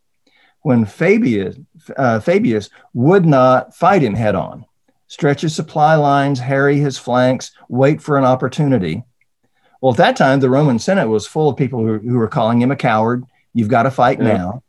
[0.62, 1.56] when Fabius,
[1.96, 4.66] uh, Fabius would not fight him head on,
[5.06, 9.04] stretch his supply lines, harry his flanks, wait for an opportunity.
[9.84, 12.62] Well, at that time, the Roman Senate was full of people who, who were calling
[12.62, 13.22] him a coward.
[13.52, 14.34] You've got to fight yeah.
[14.34, 14.62] now.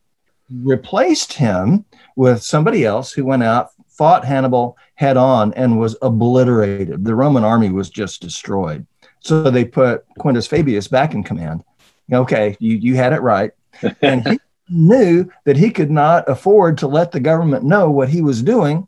[0.50, 1.86] Replaced him
[2.18, 7.06] with somebody else who went out, fought Hannibal head on, and was obliterated.
[7.06, 8.86] The Roman army was just destroyed.
[9.22, 11.64] So they put Quintus Fabius back in command.
[12.12, 13.52] Okay, you, you had it right.
[14.02, 18.22] And he knew that he could not afford to let the government know what he
[18.22, 18.86] was doing,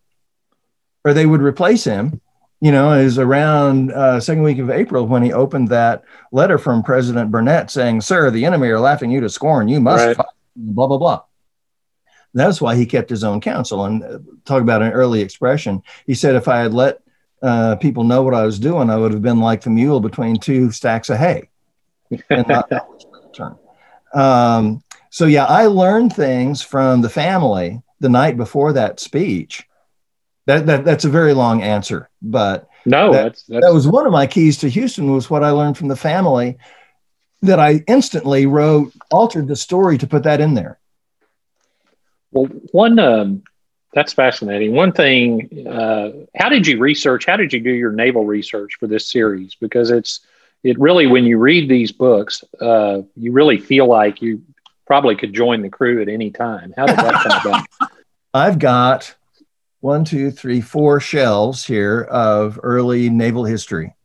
[1.05, 2.19] or they would replace him.
[2.59, 6.81] You know, is around uh, second week of April when he opened that letter from
[6.81, 9.67] President Burnet saying, "Sir, the enemy are laughing you to scorn.
[9.67, 10.27] You must right.
[10.55, 11.21] blah blah blah."
[12.33, 13.85] That's why he kept his own counsel.
[13.85, 15.83] And uh, talk about an early expression.
[16.07, 16.99] He said, "If I had let
[17.41, 20.37] uh, people know what I was doing, I would have been like the mule between
[20.37, 21.49] two stacks of hay.
[22.29, 22.71] And not.
[24.13, 29.66] Um, so yeah, I learned things from the family the night before that speech.
[30.47, 33.65] That, that that's a very long answer, but no, that, that's, that's...
[33.65, 36.57] that was one of my keys to Houston was what I learned from the family
[37.41, 40.79] that I instantly wrote, altered the story to put that in there.
[42.31, 43.43] Well, one um,
[43.93, 44.73] that's fascinating.
[44.73, 47.25] One thing, uh, how did you research?
[47.25, 49.55] How did you do your naval research for this series?
[49.55, 50.21] Because it's
[50.63, 54.43] it really when you read these books, uh, you really feel like you
[54.85, 56.73] probably could join the crew at any time.
[56.77, 57.91] How did that come about?
[58.33, 59.13] I've got
[59.79, 63.95] one, two, three, four shelves here of early naval history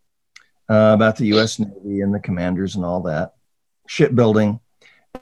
[0.68, 1.58] uh, about the U.S.
[1.58, 3.34] Navy and the commanders and all that,
[3.86, 4.60] shipbuilding.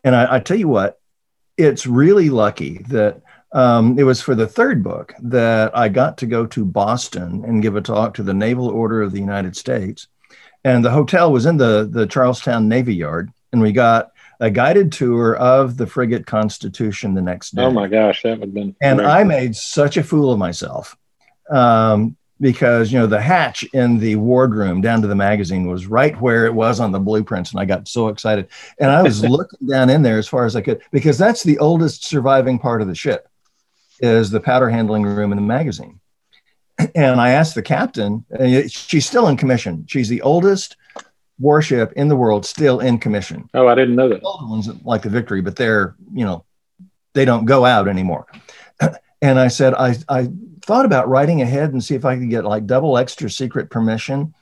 [0.05, 1.01] And I, I tell you what,
[1.57, 6.27] it's really lucky that um, it was for the third book that I got to
[6.27, 10.09] go to Boston and give a talk to the Naval Order of the United States.
[10.65, 13.31] And the hotel was in the, the Charlestown Navy Yard.
[13.53, 17.63] And we got a guided tour of the frigate Constitution the next day.
[17.63, 18.75] Oh my gosh, that would have been.
[18.81, 20.97] And I made such a fool of myself
[21.51, 26.19] um, because, you know, the hatch in the wardroom down to the magazine was right
[26.21, 27.51] where it was on the blueprints.
[27.51, 28.49] And I got so excited.
[28.79, 31.59] And I was looking down in there as far as I could because that's the
[31.59, 33.29] oldest surviving part of the ship
[34.01, 36.01] is the powder handling room in the magazine.
[36.95, 39.85] And I asked the captain, and she's still in commission.
[39.87, 40.79] She's the oldest
[41.41, 43.49] warship in the world still in commission.
[43.55, 44.21] Oh, I didn't know that.
[44.21, 46.45] The older ones like the Victory, but they're, you know,
[47.15, 48.27] they don't go out anymore.
[49.23, 50.31] And I said, I, I
[50.63, 54.33] thought about writing ahead and see if I could get like double extra secret permission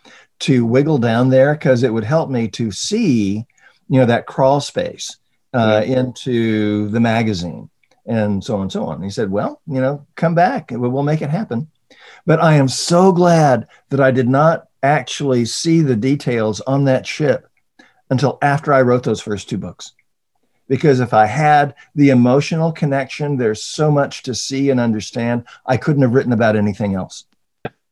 [0.41, 3.45] to wiggle down there because it would help me to see,
[3.89, 5.17] you know, that crawl space
[5.53, 7.69] uh, into the magazine
[8.07, 8.97] and so on and so on.
[8.97, 11.69] And he said, Well, you know, come back, we'll make it happen.
[12.27, 17.07] But I am so glad that I did not actually see the details on that
[17.07, 17.49] ship
[18.11, 19.93] until after I wrote those first two books.
[20.69, 25.79] Because if I had the emotional connection, there's so much to see and understand, I
[25.79, 27.25] couldn't have written about anything else.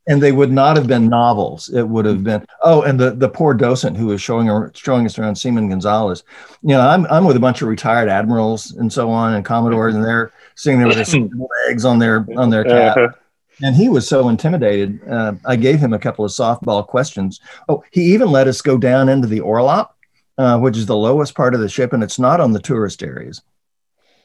[0.09, 1.69] And they would not have been novels.
[1.71, 5.19] It would have been, oh, and the, the poor docent who was showing, showing us
[5.19, 6.23] around Seaman Gonzalez.
[6.63, 9.97] You know, I'm, I'm with a bunch of retired admirals and so on and commodores,
[9.97, 11.29] and they're sitting there with their
[11.67, 12.97] legs on their on their cap.
[12.97, 13.09] Uh-huh.
[13.63, 15.01] And he was so intimidated.
[15.09, 17.41] Uh, I gave him a couple of softball questions.
[17.69, 19.91] Oh, he even let us go down into the orlop
[20.39, 23.03] uh, which is the lowest part of the ship, and it's not on the tourist
[23.03, 23.43] areas.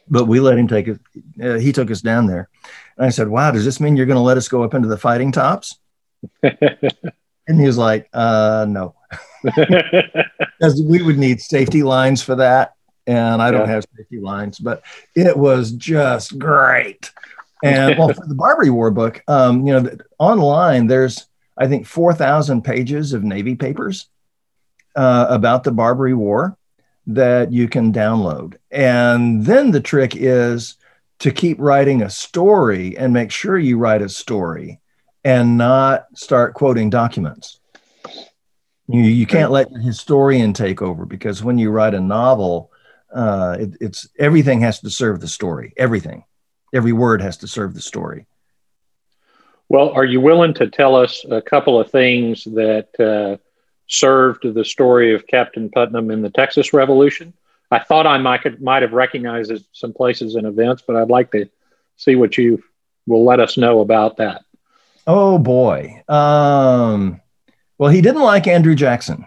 [0.10, 1.00] But we let him take it.
[1.41, 2.50] Uh, he took us down there,
[2.98, 4.88] and I said, "Wow, does this mean you're going to let us go up into
[4.88, 5.78] the fighting tops?"
[6.44, 8.96] and he was like, uh, "No."
[9.44, 12.76] because we would need safety lines for that
[13.08, 13.74] and i don't yeah.
[13.74, 14.84] have safety lines but
[15.15, 17.12] it was just great
[17.63, 22.62] and well for the barbary war book um, you know online there's i think 4000
[22.63, 24.08] pages of navy papers
[24.95, 26.58] uh, about the barbary war
[27.08, 28.56] that you can download.
[28.69, 30.76] And then the trick is
[31.19, 34.80] to keep writing a story and make sure you write a story
[35.24, 37.60] and not start quoting documents.
[38.88, 42.71] You, you can't let your historian take over because when you write a novel,
[43.13, 45.74] uh, it, it's everything has to serve the story.
[45.78, 46.24] Everything,
[46.73, 48.25] every word has to serve the story.
[49.69, 53.38] Well, are you willing to tell us a couple of things that uh,
[53.88, 57.34] served the story of Captain Putnam in the Texas Revolution?
[57.71, 61.49] I thought I might might have recognized some places and events, but I'd like to
[61.95, 62.62] see what you
[63.07, 64.41] will let us know about that.
[65.07, 66.03] Oh boy.
[66.10, 67.21] Um,
[67.77, 69.25] well, he didn't like Andrew Jackson.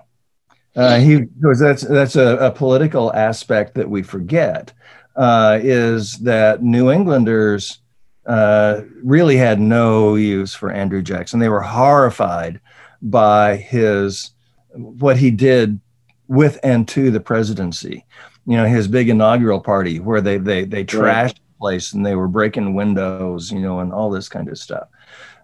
[0.77, 4.73] Uh, he that's that's a, a, political aspect that we forget
[5.17, 7.81] uh, is that New Englanders
[8.27, 11.41] uh, really had no use for Andrew Jackson.
[11.41, 12.61] They were horrified
[13.03, 14.31] by his
[14.75, 15.79] what he did
[16.27, 18.05] with and to the presidency.
[18.47, 22.15] You know, his big inaugural party where they they they trashed the place and they
[22.15, 24.89] were breaking windows, you know, and all this kind of stuff.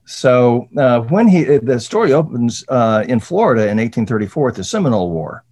[0.06, 5.10] So uh, when he the story opens uh, in Florida in 1834 at the Seminole
[5.10, 5.44] War,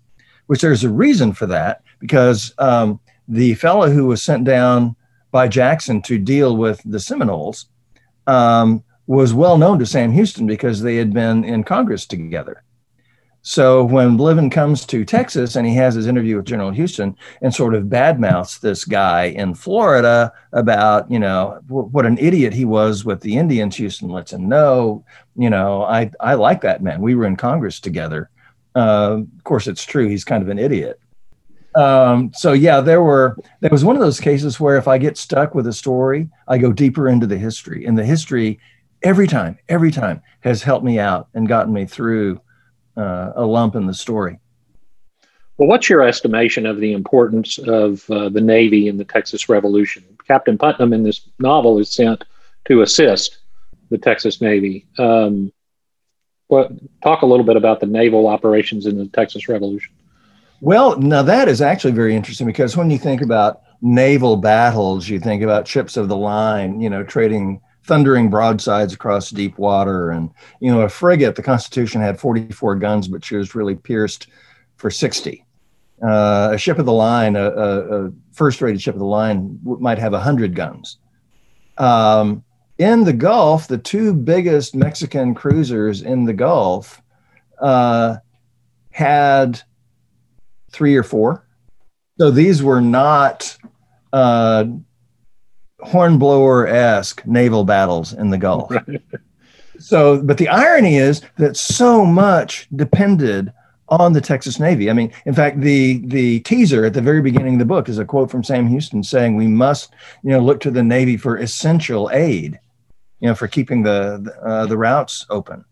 [0.47, 4.97] which there's a reason for that because um, the fellow who was sent down
[5.31, 7.67] by Jackson to deal with the Seminoles
[8.27, 12.63] um, was well known to Sam Houston because they had been in Congress together.
[13.43, 17.55] So when Bliven comes to Texas and he has his interview with General Houston and
[17.55, 22.65] sort of badmouths this guy in Florida about, you know, w- what an idiot he
[22.65, 25.05] was with the Indians, Houston lets him know,
[25.37, 27.01] you know, I, I like that man.
[27.01, 28.29] We were in Congress together.
[28.75, 30.09] Uh, of course, it's true.
[30.09, 31.01] He's kind of an idiot.
[31.75, 35.17] Um, so yeah, there were, there was one of those cases where if I get
[35.17, 38.59] stuck with a story, I go deeper into the history and the history
[39.03, 42.41] every time, every time has helped me out and gotten me through
[42.97, 44.41] uh, a lump in the story.
[45.57, 50.05] Well, what's your estimation of the importance of uh, the Navy in the Texas Revolution?
[50.27, 52.25] Captain Putnam in this novel is sent
[52.67, 53.39] to assist
[53.91, 54.87] the Texas Navy.
[54.99, 55.53] Um,
[56.47, 56.71] what,
[57.03, 59.95] talk a little bit about the naval operations in the Texas Revolution.
[60.61, 65.21] Well, now that is actually very interesting because when you think about naval battles, you
[65.21, 70.11] think about ships of the line, you know, trading thundering broadsides across deep water.
[70.11, 74.29] And, you know, a frigate, the Constitution had 44 guns, but she was really pierced
[74.77, 75.45] for 60.
[76.03, 79.59] Uh, a ship of the line, a, a, a first rated ship of the line,
[79.65, 80.99] might have 100 guns.
[81.79, 82.45] Um,
[82.79, 87.01] in the Gulf, the two biggest Mexican cruisers in the Gulf
[87.61, 88.17] uh,
[88.91, 89.63] had
[90.71, 91.47] three or four.
[92.19, 93.57] So these were not
[94.13, 94.65] uh,
[95.81, 98.71] hornblower esque naval battles in the Gulf.
[98.71, 99.03] Right.
[99.81, 103.53] So, but the irony is that so much depended
[103.89, 104.91] on the Texas Navy.
[104.91, 107.99] I mean, in fact, the the teaser at the very beginning of the book is
[107.99, 111.37] a quote from Sam Houston saying, "We must, you know, look to the Navy for
[111.37, 112.59] essential aid,
[113.21, 115.65] you know, for keeping the the, uh, the routes open,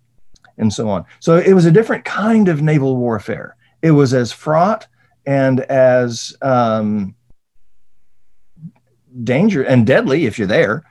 [0.57, 3.57] and so on." So it was a different kind of naval warfare.
[3.87, 4.89] It was as fraught
[5.27, 7.15] and as um,
[9.23, 10.83] danger and deadly if you're there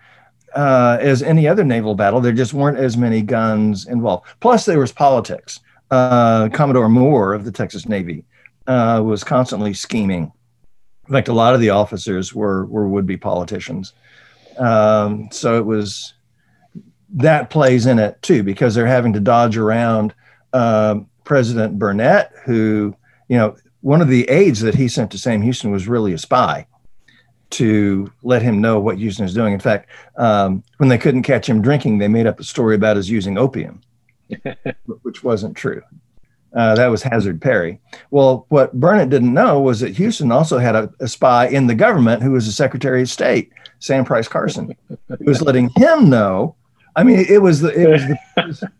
[0.55, 2.21] uh, as any other naval battle.
[2.21, 4.27] There just weren't as many guns involved.
[4.39, 5.59] Plus, there was politics.
[5.91, 8.23] Uh, Commodore Moore of the Texas Navy
[8.65, 10.31] uh, was constantly scheming.
[11.09, 13.91] In fact, a lot of the officers were were would be politicians.
[14.57, 16.13] Um, so it was
[17.15, 20.15] that plays in it too because they're having to dodge around
[20.53, 22.95] uh, President Burnet, who
[23.27, 26.17] you know one of the aides that he sent to Sam Houston was really a
[26.17, 26.65] spy
[27.51, 29.53] to let him know what Houston is doing.
[29.53, 32.97] In fact, um, when they couldn't catch him drinking, they made up a story about
[32.97, 33.81] his using opium,
[35.03, 35.81] which wasn't true.
[36.55, 37.79] Uh, that was Hazard Perry.
[38.11, 41.75] Well, what Burnet didn't know was that Houston also had a, a spy in the
[41.75, 46.55] government who was the Secretary of State, Sam Price Carson, who was letting him know.
[46.95, 48.71] I mean, it was the, it was the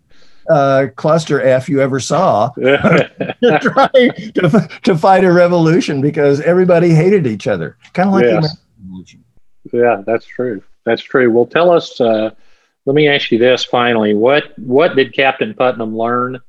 [0.49, 7.27] uh, cluster F you ever saw trying to, to fight a revolution because everybody hated
[7.27, 7.77] each other.
[7.93, 8.57] Kind of like yes.
[9.71, 10.61] Yeah, that's true.
[10.85, 11.31] That's true.
[11.31, 11.99] Well, tell us.
[11.99, 12.31] Uh,
[12.85, 14.13] let me ask you this finally.
[14.13, 16.39] What what did Captain Putnam learn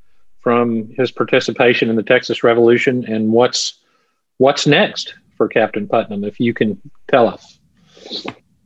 [0.40, 3.80] from his participation in the Texas Revolution, and what's
[4.38, 7.58] what's next for Captain Putnam, if you can tell us?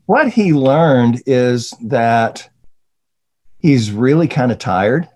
[0.07, 2.51] What he learned is that
[3.59, 5.09] he's really kind of tired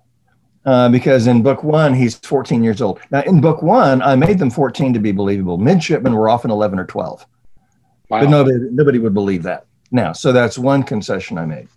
[0.64, 3.00] uh, because in book one, he's 14 years old.
[3.10, 5.58] Now, in book one, I made them 14 to be believable.
[5.58, 7.26] Midshipmen were often 11 or 12.
[8.08, 8.20] Wow.
[8.20, 10.12] But nobody, nobody would believe that now.
[10.12, 11.68] So that's one concession I made.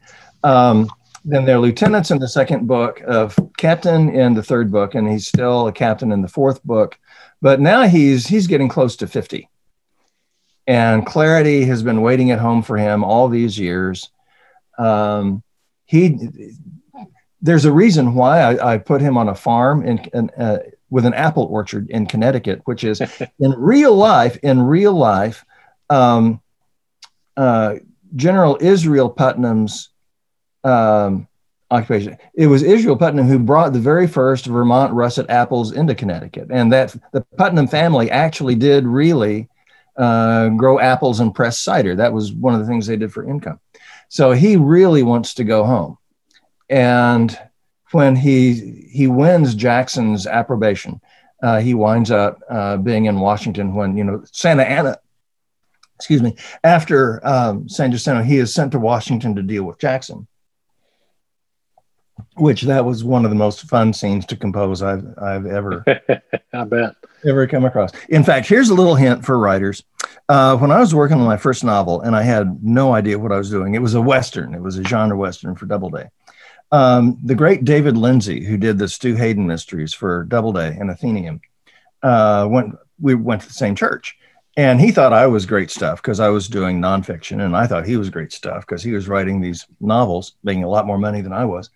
[0.44, 0.90] Um,
[1.26, 5.28] then they're lieutenants in the second book, of captain in the third book, and he's
[5.28, 6.98] still a captain in the fourth book.
[7.42, 9.50] But now he's he's getting close to 50.
[10.68, 14.10] And clarity has been waiting at home for him all these years.
[14.78, 15.44] Um,
[15.86, 16.30] he
[17.42, 20.60] there's a reason why I, I, put him on a farm in, in uh,
[20.90, 23.02] with an apple orchard in Connecticut, which is
[23.40, 24.38] in real life.
[24.44, 25.46] In real life,
[25.90, 26.42] um,
[27.36, 27.76] uh,
[28.16, 29.90] General Israel Putnam's
[30.64, 31.28] um,
[31.70, 32.18] occupation.
[32.34, 36.72] It was Israel Putnam who brought the very first Vermont russet apples into Connecticut, and
[36.74, 39.50] that the Putnam family actually did really
[39.98, 41.96] uh, grow apples and press cider.
[41.96, 43.60] That was one of the things they did for income.
[44.10, 45.98] So he really wants to go home,
[46.70, 47.38] and
[47.92, 51.02] when he he wins Jackson's approbation,
[51.42, 54.98] uh, he winds up uh, being in Washington when you know Santa Anna.
[55.96, 56.36] Excuse me.
[56.64, 60.28] After um, San Jacinto, he is sent to Washington to deal with Jackson
[62.36, 65.84] which that was one of the most fun scenes to compose I've I've ever
[66.54, 66.96] I bet
[67.28, 67.92] ever come across.
[68.10, 69.84] In fact, here's a little hint for writers.
[70.30, 73.32] Uh, when I was working on my first novel, and I had no idea what
[73.32, 74.54] I was doing, it was a western.
[74.54, 76.10] It was a genre western for Doubleday.
[76.72, 81.40] Um, the great David Lindsey, who did the Stu Haydon mysteries for Doubleday and Atheneum,
[82.04, 82.76] uh, went.
[83.00, 84.18] We went to the same church,
[84.58, 87.86] and he thought I was great stuff because I was doing nonfiction, and I thought
[87.86, 91.22] he was great stuff because he was writing these novels, making a lot more money
[91.22, 91.70] than I was.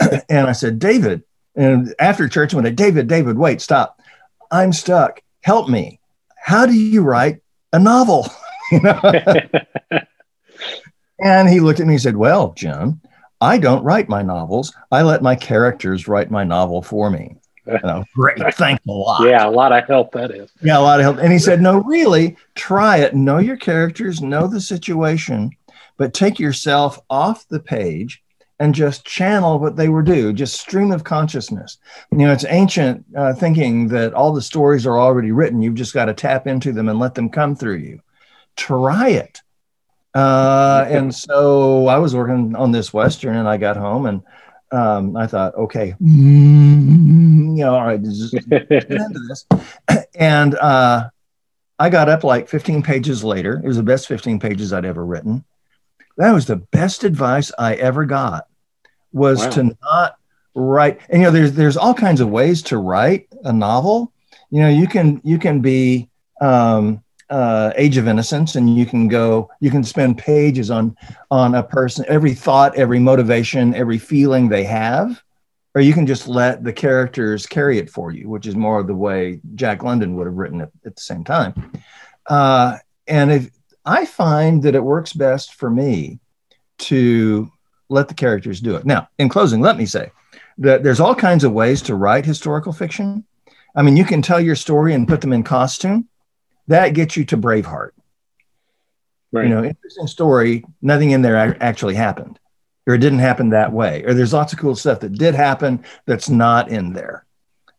[0.28, 1.24] and I said, David,
[1.56, 4.00] and after church, I went, David, David, wait, stop.
[4.50, 5.22] I'm stuck.
[5.42, 6.00] Help me.
[6.36, 8.28] How do you write a novel?
[11.20, 13.00] and he looked at me and said, Well, John,
[13.40, 14.74] I don't write my novels.
[14.90, 17.36] I let my characters write my novel for me.
[17.66, 18.54] You know, great.
[18.54, 19.26] Thanks a lot.
[19.26, 20.50] Yeah, a lot of help that is.
[20.62, 21.18] Yeah, a lot of help.
[21.18, 23.14] And he said, No, really, try it.
[23.14, 25.50] Know your characters, know the situation,
[25.96, 28.22] but take yourself off the page
[28.58, 31.78] and just channel what they were do, just stream of consciousness.
[32.12, 35.62] You know, it's ancient uh, thinking that all the stories are already written.
[35.62, 38.00] You've just got to tap into them and let them come through you.
[38.56, 39.40] Try it.
[40.14, 44.22] Uh, and so I was working on this Western and I got home and
[44.72, 49.46] um, I thought, okay, mm-hmm, you know, all right, just get into this.
[50.14, 51.08] And uh,
[51.78, 53.60] I got up like 15 pages later.
[53.64, 55.44] It was the best 15 pages I'd ever written.
[56.18, 58.46] That was the best advice I ever got
[59.12, 59.50] was wow.
[59.50, 60.16] to not
[60.54, 61.00] write.
[61.08, 64.12] And you know, there's there's all kinds of ways to write a novel.
[64.50, 69.08] You know, you can you can be um, uh, Age of Innocence, and you can
[69.08, 70.96] go, you can spend pages on
[71.30, 75.22] on a person, every thought, every motivation, every feeling they have,
[75.74, 78.86] or you can just let the characters carry it for you, which is more of
[78.86, 81.72] the way Jack London would have written it at the same time.
[82.28, 82.76] Uh,
[83.06, 83.50] and if
[83.84, 86.18] I find that it works best for me
[86.78, 87.50] to
[87.88, 88.86] let the characters do it.
[88.86, 90.10] Now, in closing, let me say
[90.58, 93.24] that there's all kinds of ways to write historical fiction.
[93.74, 96.08] I mean, you can tell your story and put them in costume
[96.70, 97.90] that gets you to Braveheart.
[99.32, 99.44] Right.
[99.44, 100.64] You know, interesting story.
[100.80, 102.38] Nothing in there actually happened,
[102.86, 104.02] or it didn't happen that way.
[104.04, 107.24] Or there's lots of cool stuff that did happen that's not in there.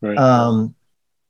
[0.00, 0.16] Right.
[0.16, 0.74] Um,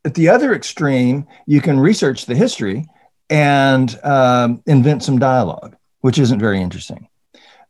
[0.04, 2.86] at the other extreme, you can research the history
[3.30, 7.08] and um, invent some dialogue, which isn't very interesting.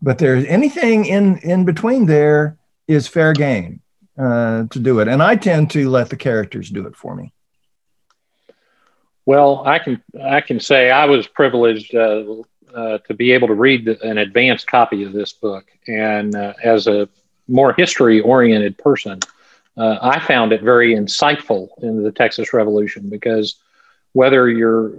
[0.01, 2.57] But there's anything in in between there
[2.89, 3.83] is fair game
[4.19, 7.33] uh, to do it, and I tend to let the characters do it for me.
[9.25, 12.25] Well, I can I can say I was privileged uh,
[12.75, 16.87] uh, to be able to read an advanced copy of this book, and uh, as
[16.87, 17.09] a
[17.49, 19.21] more history oriented person,
[19.77, 23.57] uh, I found it very insightful in the Texas Revolution because
[24.13, 24.95] whether you're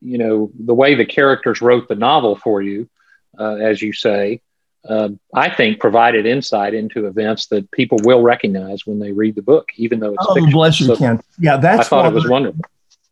[0.00, 2.88] you know the way the characters wrote the novel for you,
[3.38, 4.40] uh, as you say.
[4.88, 9.42] Uh, I think provided insight into events that people will recognize when they read the
[9.42, 10.50] book, even though it's oh, fiction.
[10.52, 11.20] bless you, so Ken.
[11.38, 12.64] Yeah, that's I thought it was wonderful.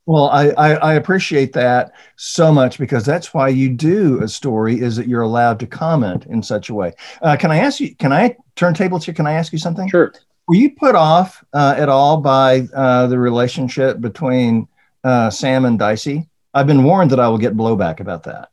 [0.07, 4.81] Well, I, I, I, appreciate that so much because that's why you do a story
[4.81, 6.93] is that you're allowed to comment in such a way.
[7.23, 9.15] Uh, can I ask you, can I turn tables here?
[9.15, 9.89] Can I ask you something?
[9.89, 10.15] Sure.
[10.47, 14.69] Were you put off uh, at all by uh, the relationship between
[15.03, 16.29] uh, Sam and Dicey?
[16.55, 18.51] I've been warned that I will get blowback about that.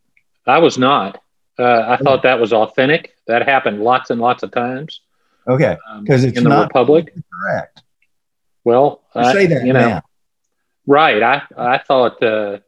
[0.48, 1.22] I was not.
[1.60, 3.14] Uh, I thought that was authentic.
[3.28, 5.02] That happened lots and lots of times.
[5.48, 5.78] Okay.
[6.02, 7.14] Because um, in the Republic.
[7.32, 7.84] Correct.
[8.64, 9.88] Well, I, say that you know.
[9.88, 10.04] Now
[10.86, 11.24] Right.
[11.24, 12.60] I I thought uh,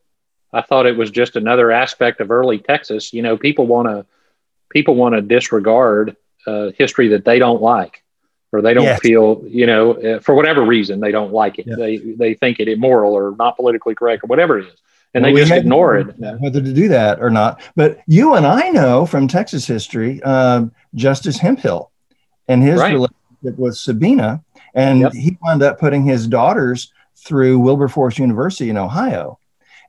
[0.53, 3.13] I thought it was just another aspect of early Texas.
[3.13, 4.05] You know, people want to
[4.69, 6.15] people want to disregard
[6.47, 8.03] uh, history that they don't like
[8.51, 8.99] or they don't yes.
[8.99, 11.67] feel you know uh, for whatever reason they don't like it.
[11.67, 11.75] Yeah.
[11.75, 14.79] They they think it immoral or not politically correct or whatever it is.
[15.13, 16.07] And well, they just ignore it.
[16.17, 17.61] Whether to do that or not.
[17.75, 21.91] But you and I know from Texas history, uh, Justice Hemphill
[22.49, 22.93] and his right.
[22.93, 24.43] relationship with Sabina.
[24.73, 25.13] And yep.
[25.13, 29.39] he wound up putting his daughters through Wilberforce University in Ohio.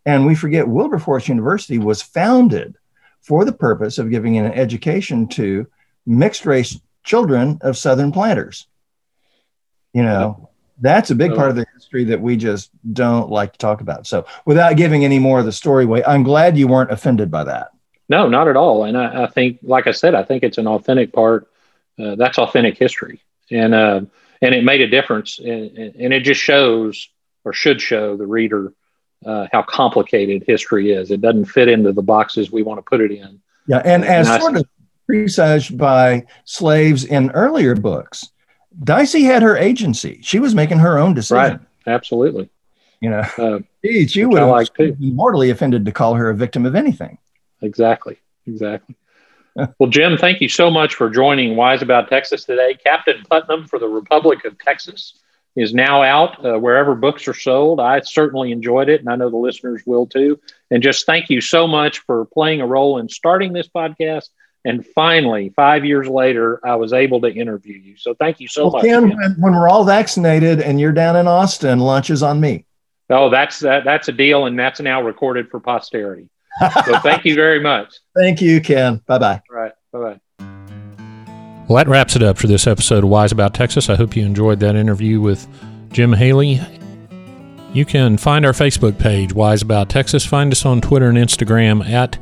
[0.04, 2.76] And we forget Wilberforce University was founded
[3.20, 5.66] for the purpose of giving an education to
[6.06, 8.66] mixed race children of Southern planters.
[9.92, 13.58] You know, that's a big part of the history that we just don't like to
[13.58, 14.06] talk about.
[14.06, 17.44] So, without giving any more of the story away, I'm glad you weren't offended by
[17.44, 17.70] that.
[18.08, 18.84] No, not at all.
[18.84, 21.48] And I, I think, like I said, I think it's an authentic part.
[21.98, 24.02] Uh, that's authentic history, and uh,
[24.42, 27.08] and it made a difference, and, and it just shows
[27.46, 28.74] or should show the reader
[29.24, 31.10] uh, how complicated history is.
[31.10, 33.40] It doesn't fit into the boxes we want to put it in.
[33.68, 34.64] Yeah, and, and as sort of
[35.06, 38.30] presaged by slaves in earlier books,
[38.82, 40.18] Dicey had her agency.
[40.22, 41.36] She was making her own decision.
[41.36, 41.60] Right.
[41.86, 42.50] Absolutely.
[43.00, 46.34] You know, uh, geez, you would have like been mortally offended to call her a
[46.34, 47.18] victim of anything.
[47.62, 48.18] Exactly.
[48.46, 48.96] Exactly.
[49.78, 52.74] well, Jim, thank you so much for joining Wise About Texas today.
[52.74, 55.20] Captain Putnam for the Republic of Texas
[55.56, 57.80] is now out uh, wherever books are sold.
[57.80, 60.38] I certainly enjoyed it, and I know the listeners will too.
[60.70, 64.28] And just thank you so much for playing a role in starting this podcast.
[64.64, 67.96] And finally, five years later, I was able to interview you.
[67.96, 68.84] So thank you so well, much.
[68.84, 72.66] Ken, when, when, we're all vaccinated and you're down in Austin, lunch is on me.
[73.08, 76.28] Oh, that's uh, that's a deal, and that's now recorded for posterity.
[76.84, 77.94] So thank you very much.
[78.16, 79.02] Thank you, Ken.
[79.06, 79.42] Bye bye.
[79.50, 79.72] Right.
[79.92, 80.20] Bye bye.
[81.68, 83.90] Well, that wraps it up for this episode of Wise About Texas.
[83.90, 85.48] I hope you enjoyed that interview with
[85.90, 86.60] Jim Haley.
[87.72, 90.24] You can find our Facebook page, Wise About Texas.
[90.24, 92.18] Find us on Twitter and Instagram at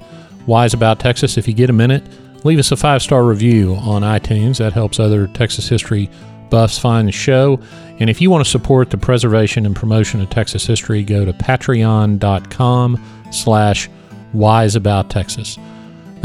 [0.46, 1.36] Wise About Texas.
[1.36, 2.02] If you get a minute,
[2.42, 4.56] leave us a five star review on iTunes.
[4.56, 6.08] That helps other Texas history
[6.48, 7.60] buffs find the show.
[8.00, 11.34] And if you want to support the preservation and promotion of Texas history, go to
[11.34, 13.90] patreon.com slash
[14.32, 15.58] wise about Texas.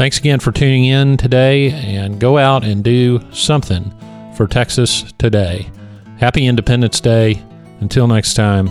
[0.00, 3.92] Thanks again for tuning in today and go out and do something
[4.34, 5.68] for Texas today.
[6.16, 7.42] Happy Independence Day.
[7.80, 8.70] Until next time,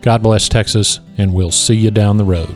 [0.00, 2.48] God bless Texas, and we'll see you down the road.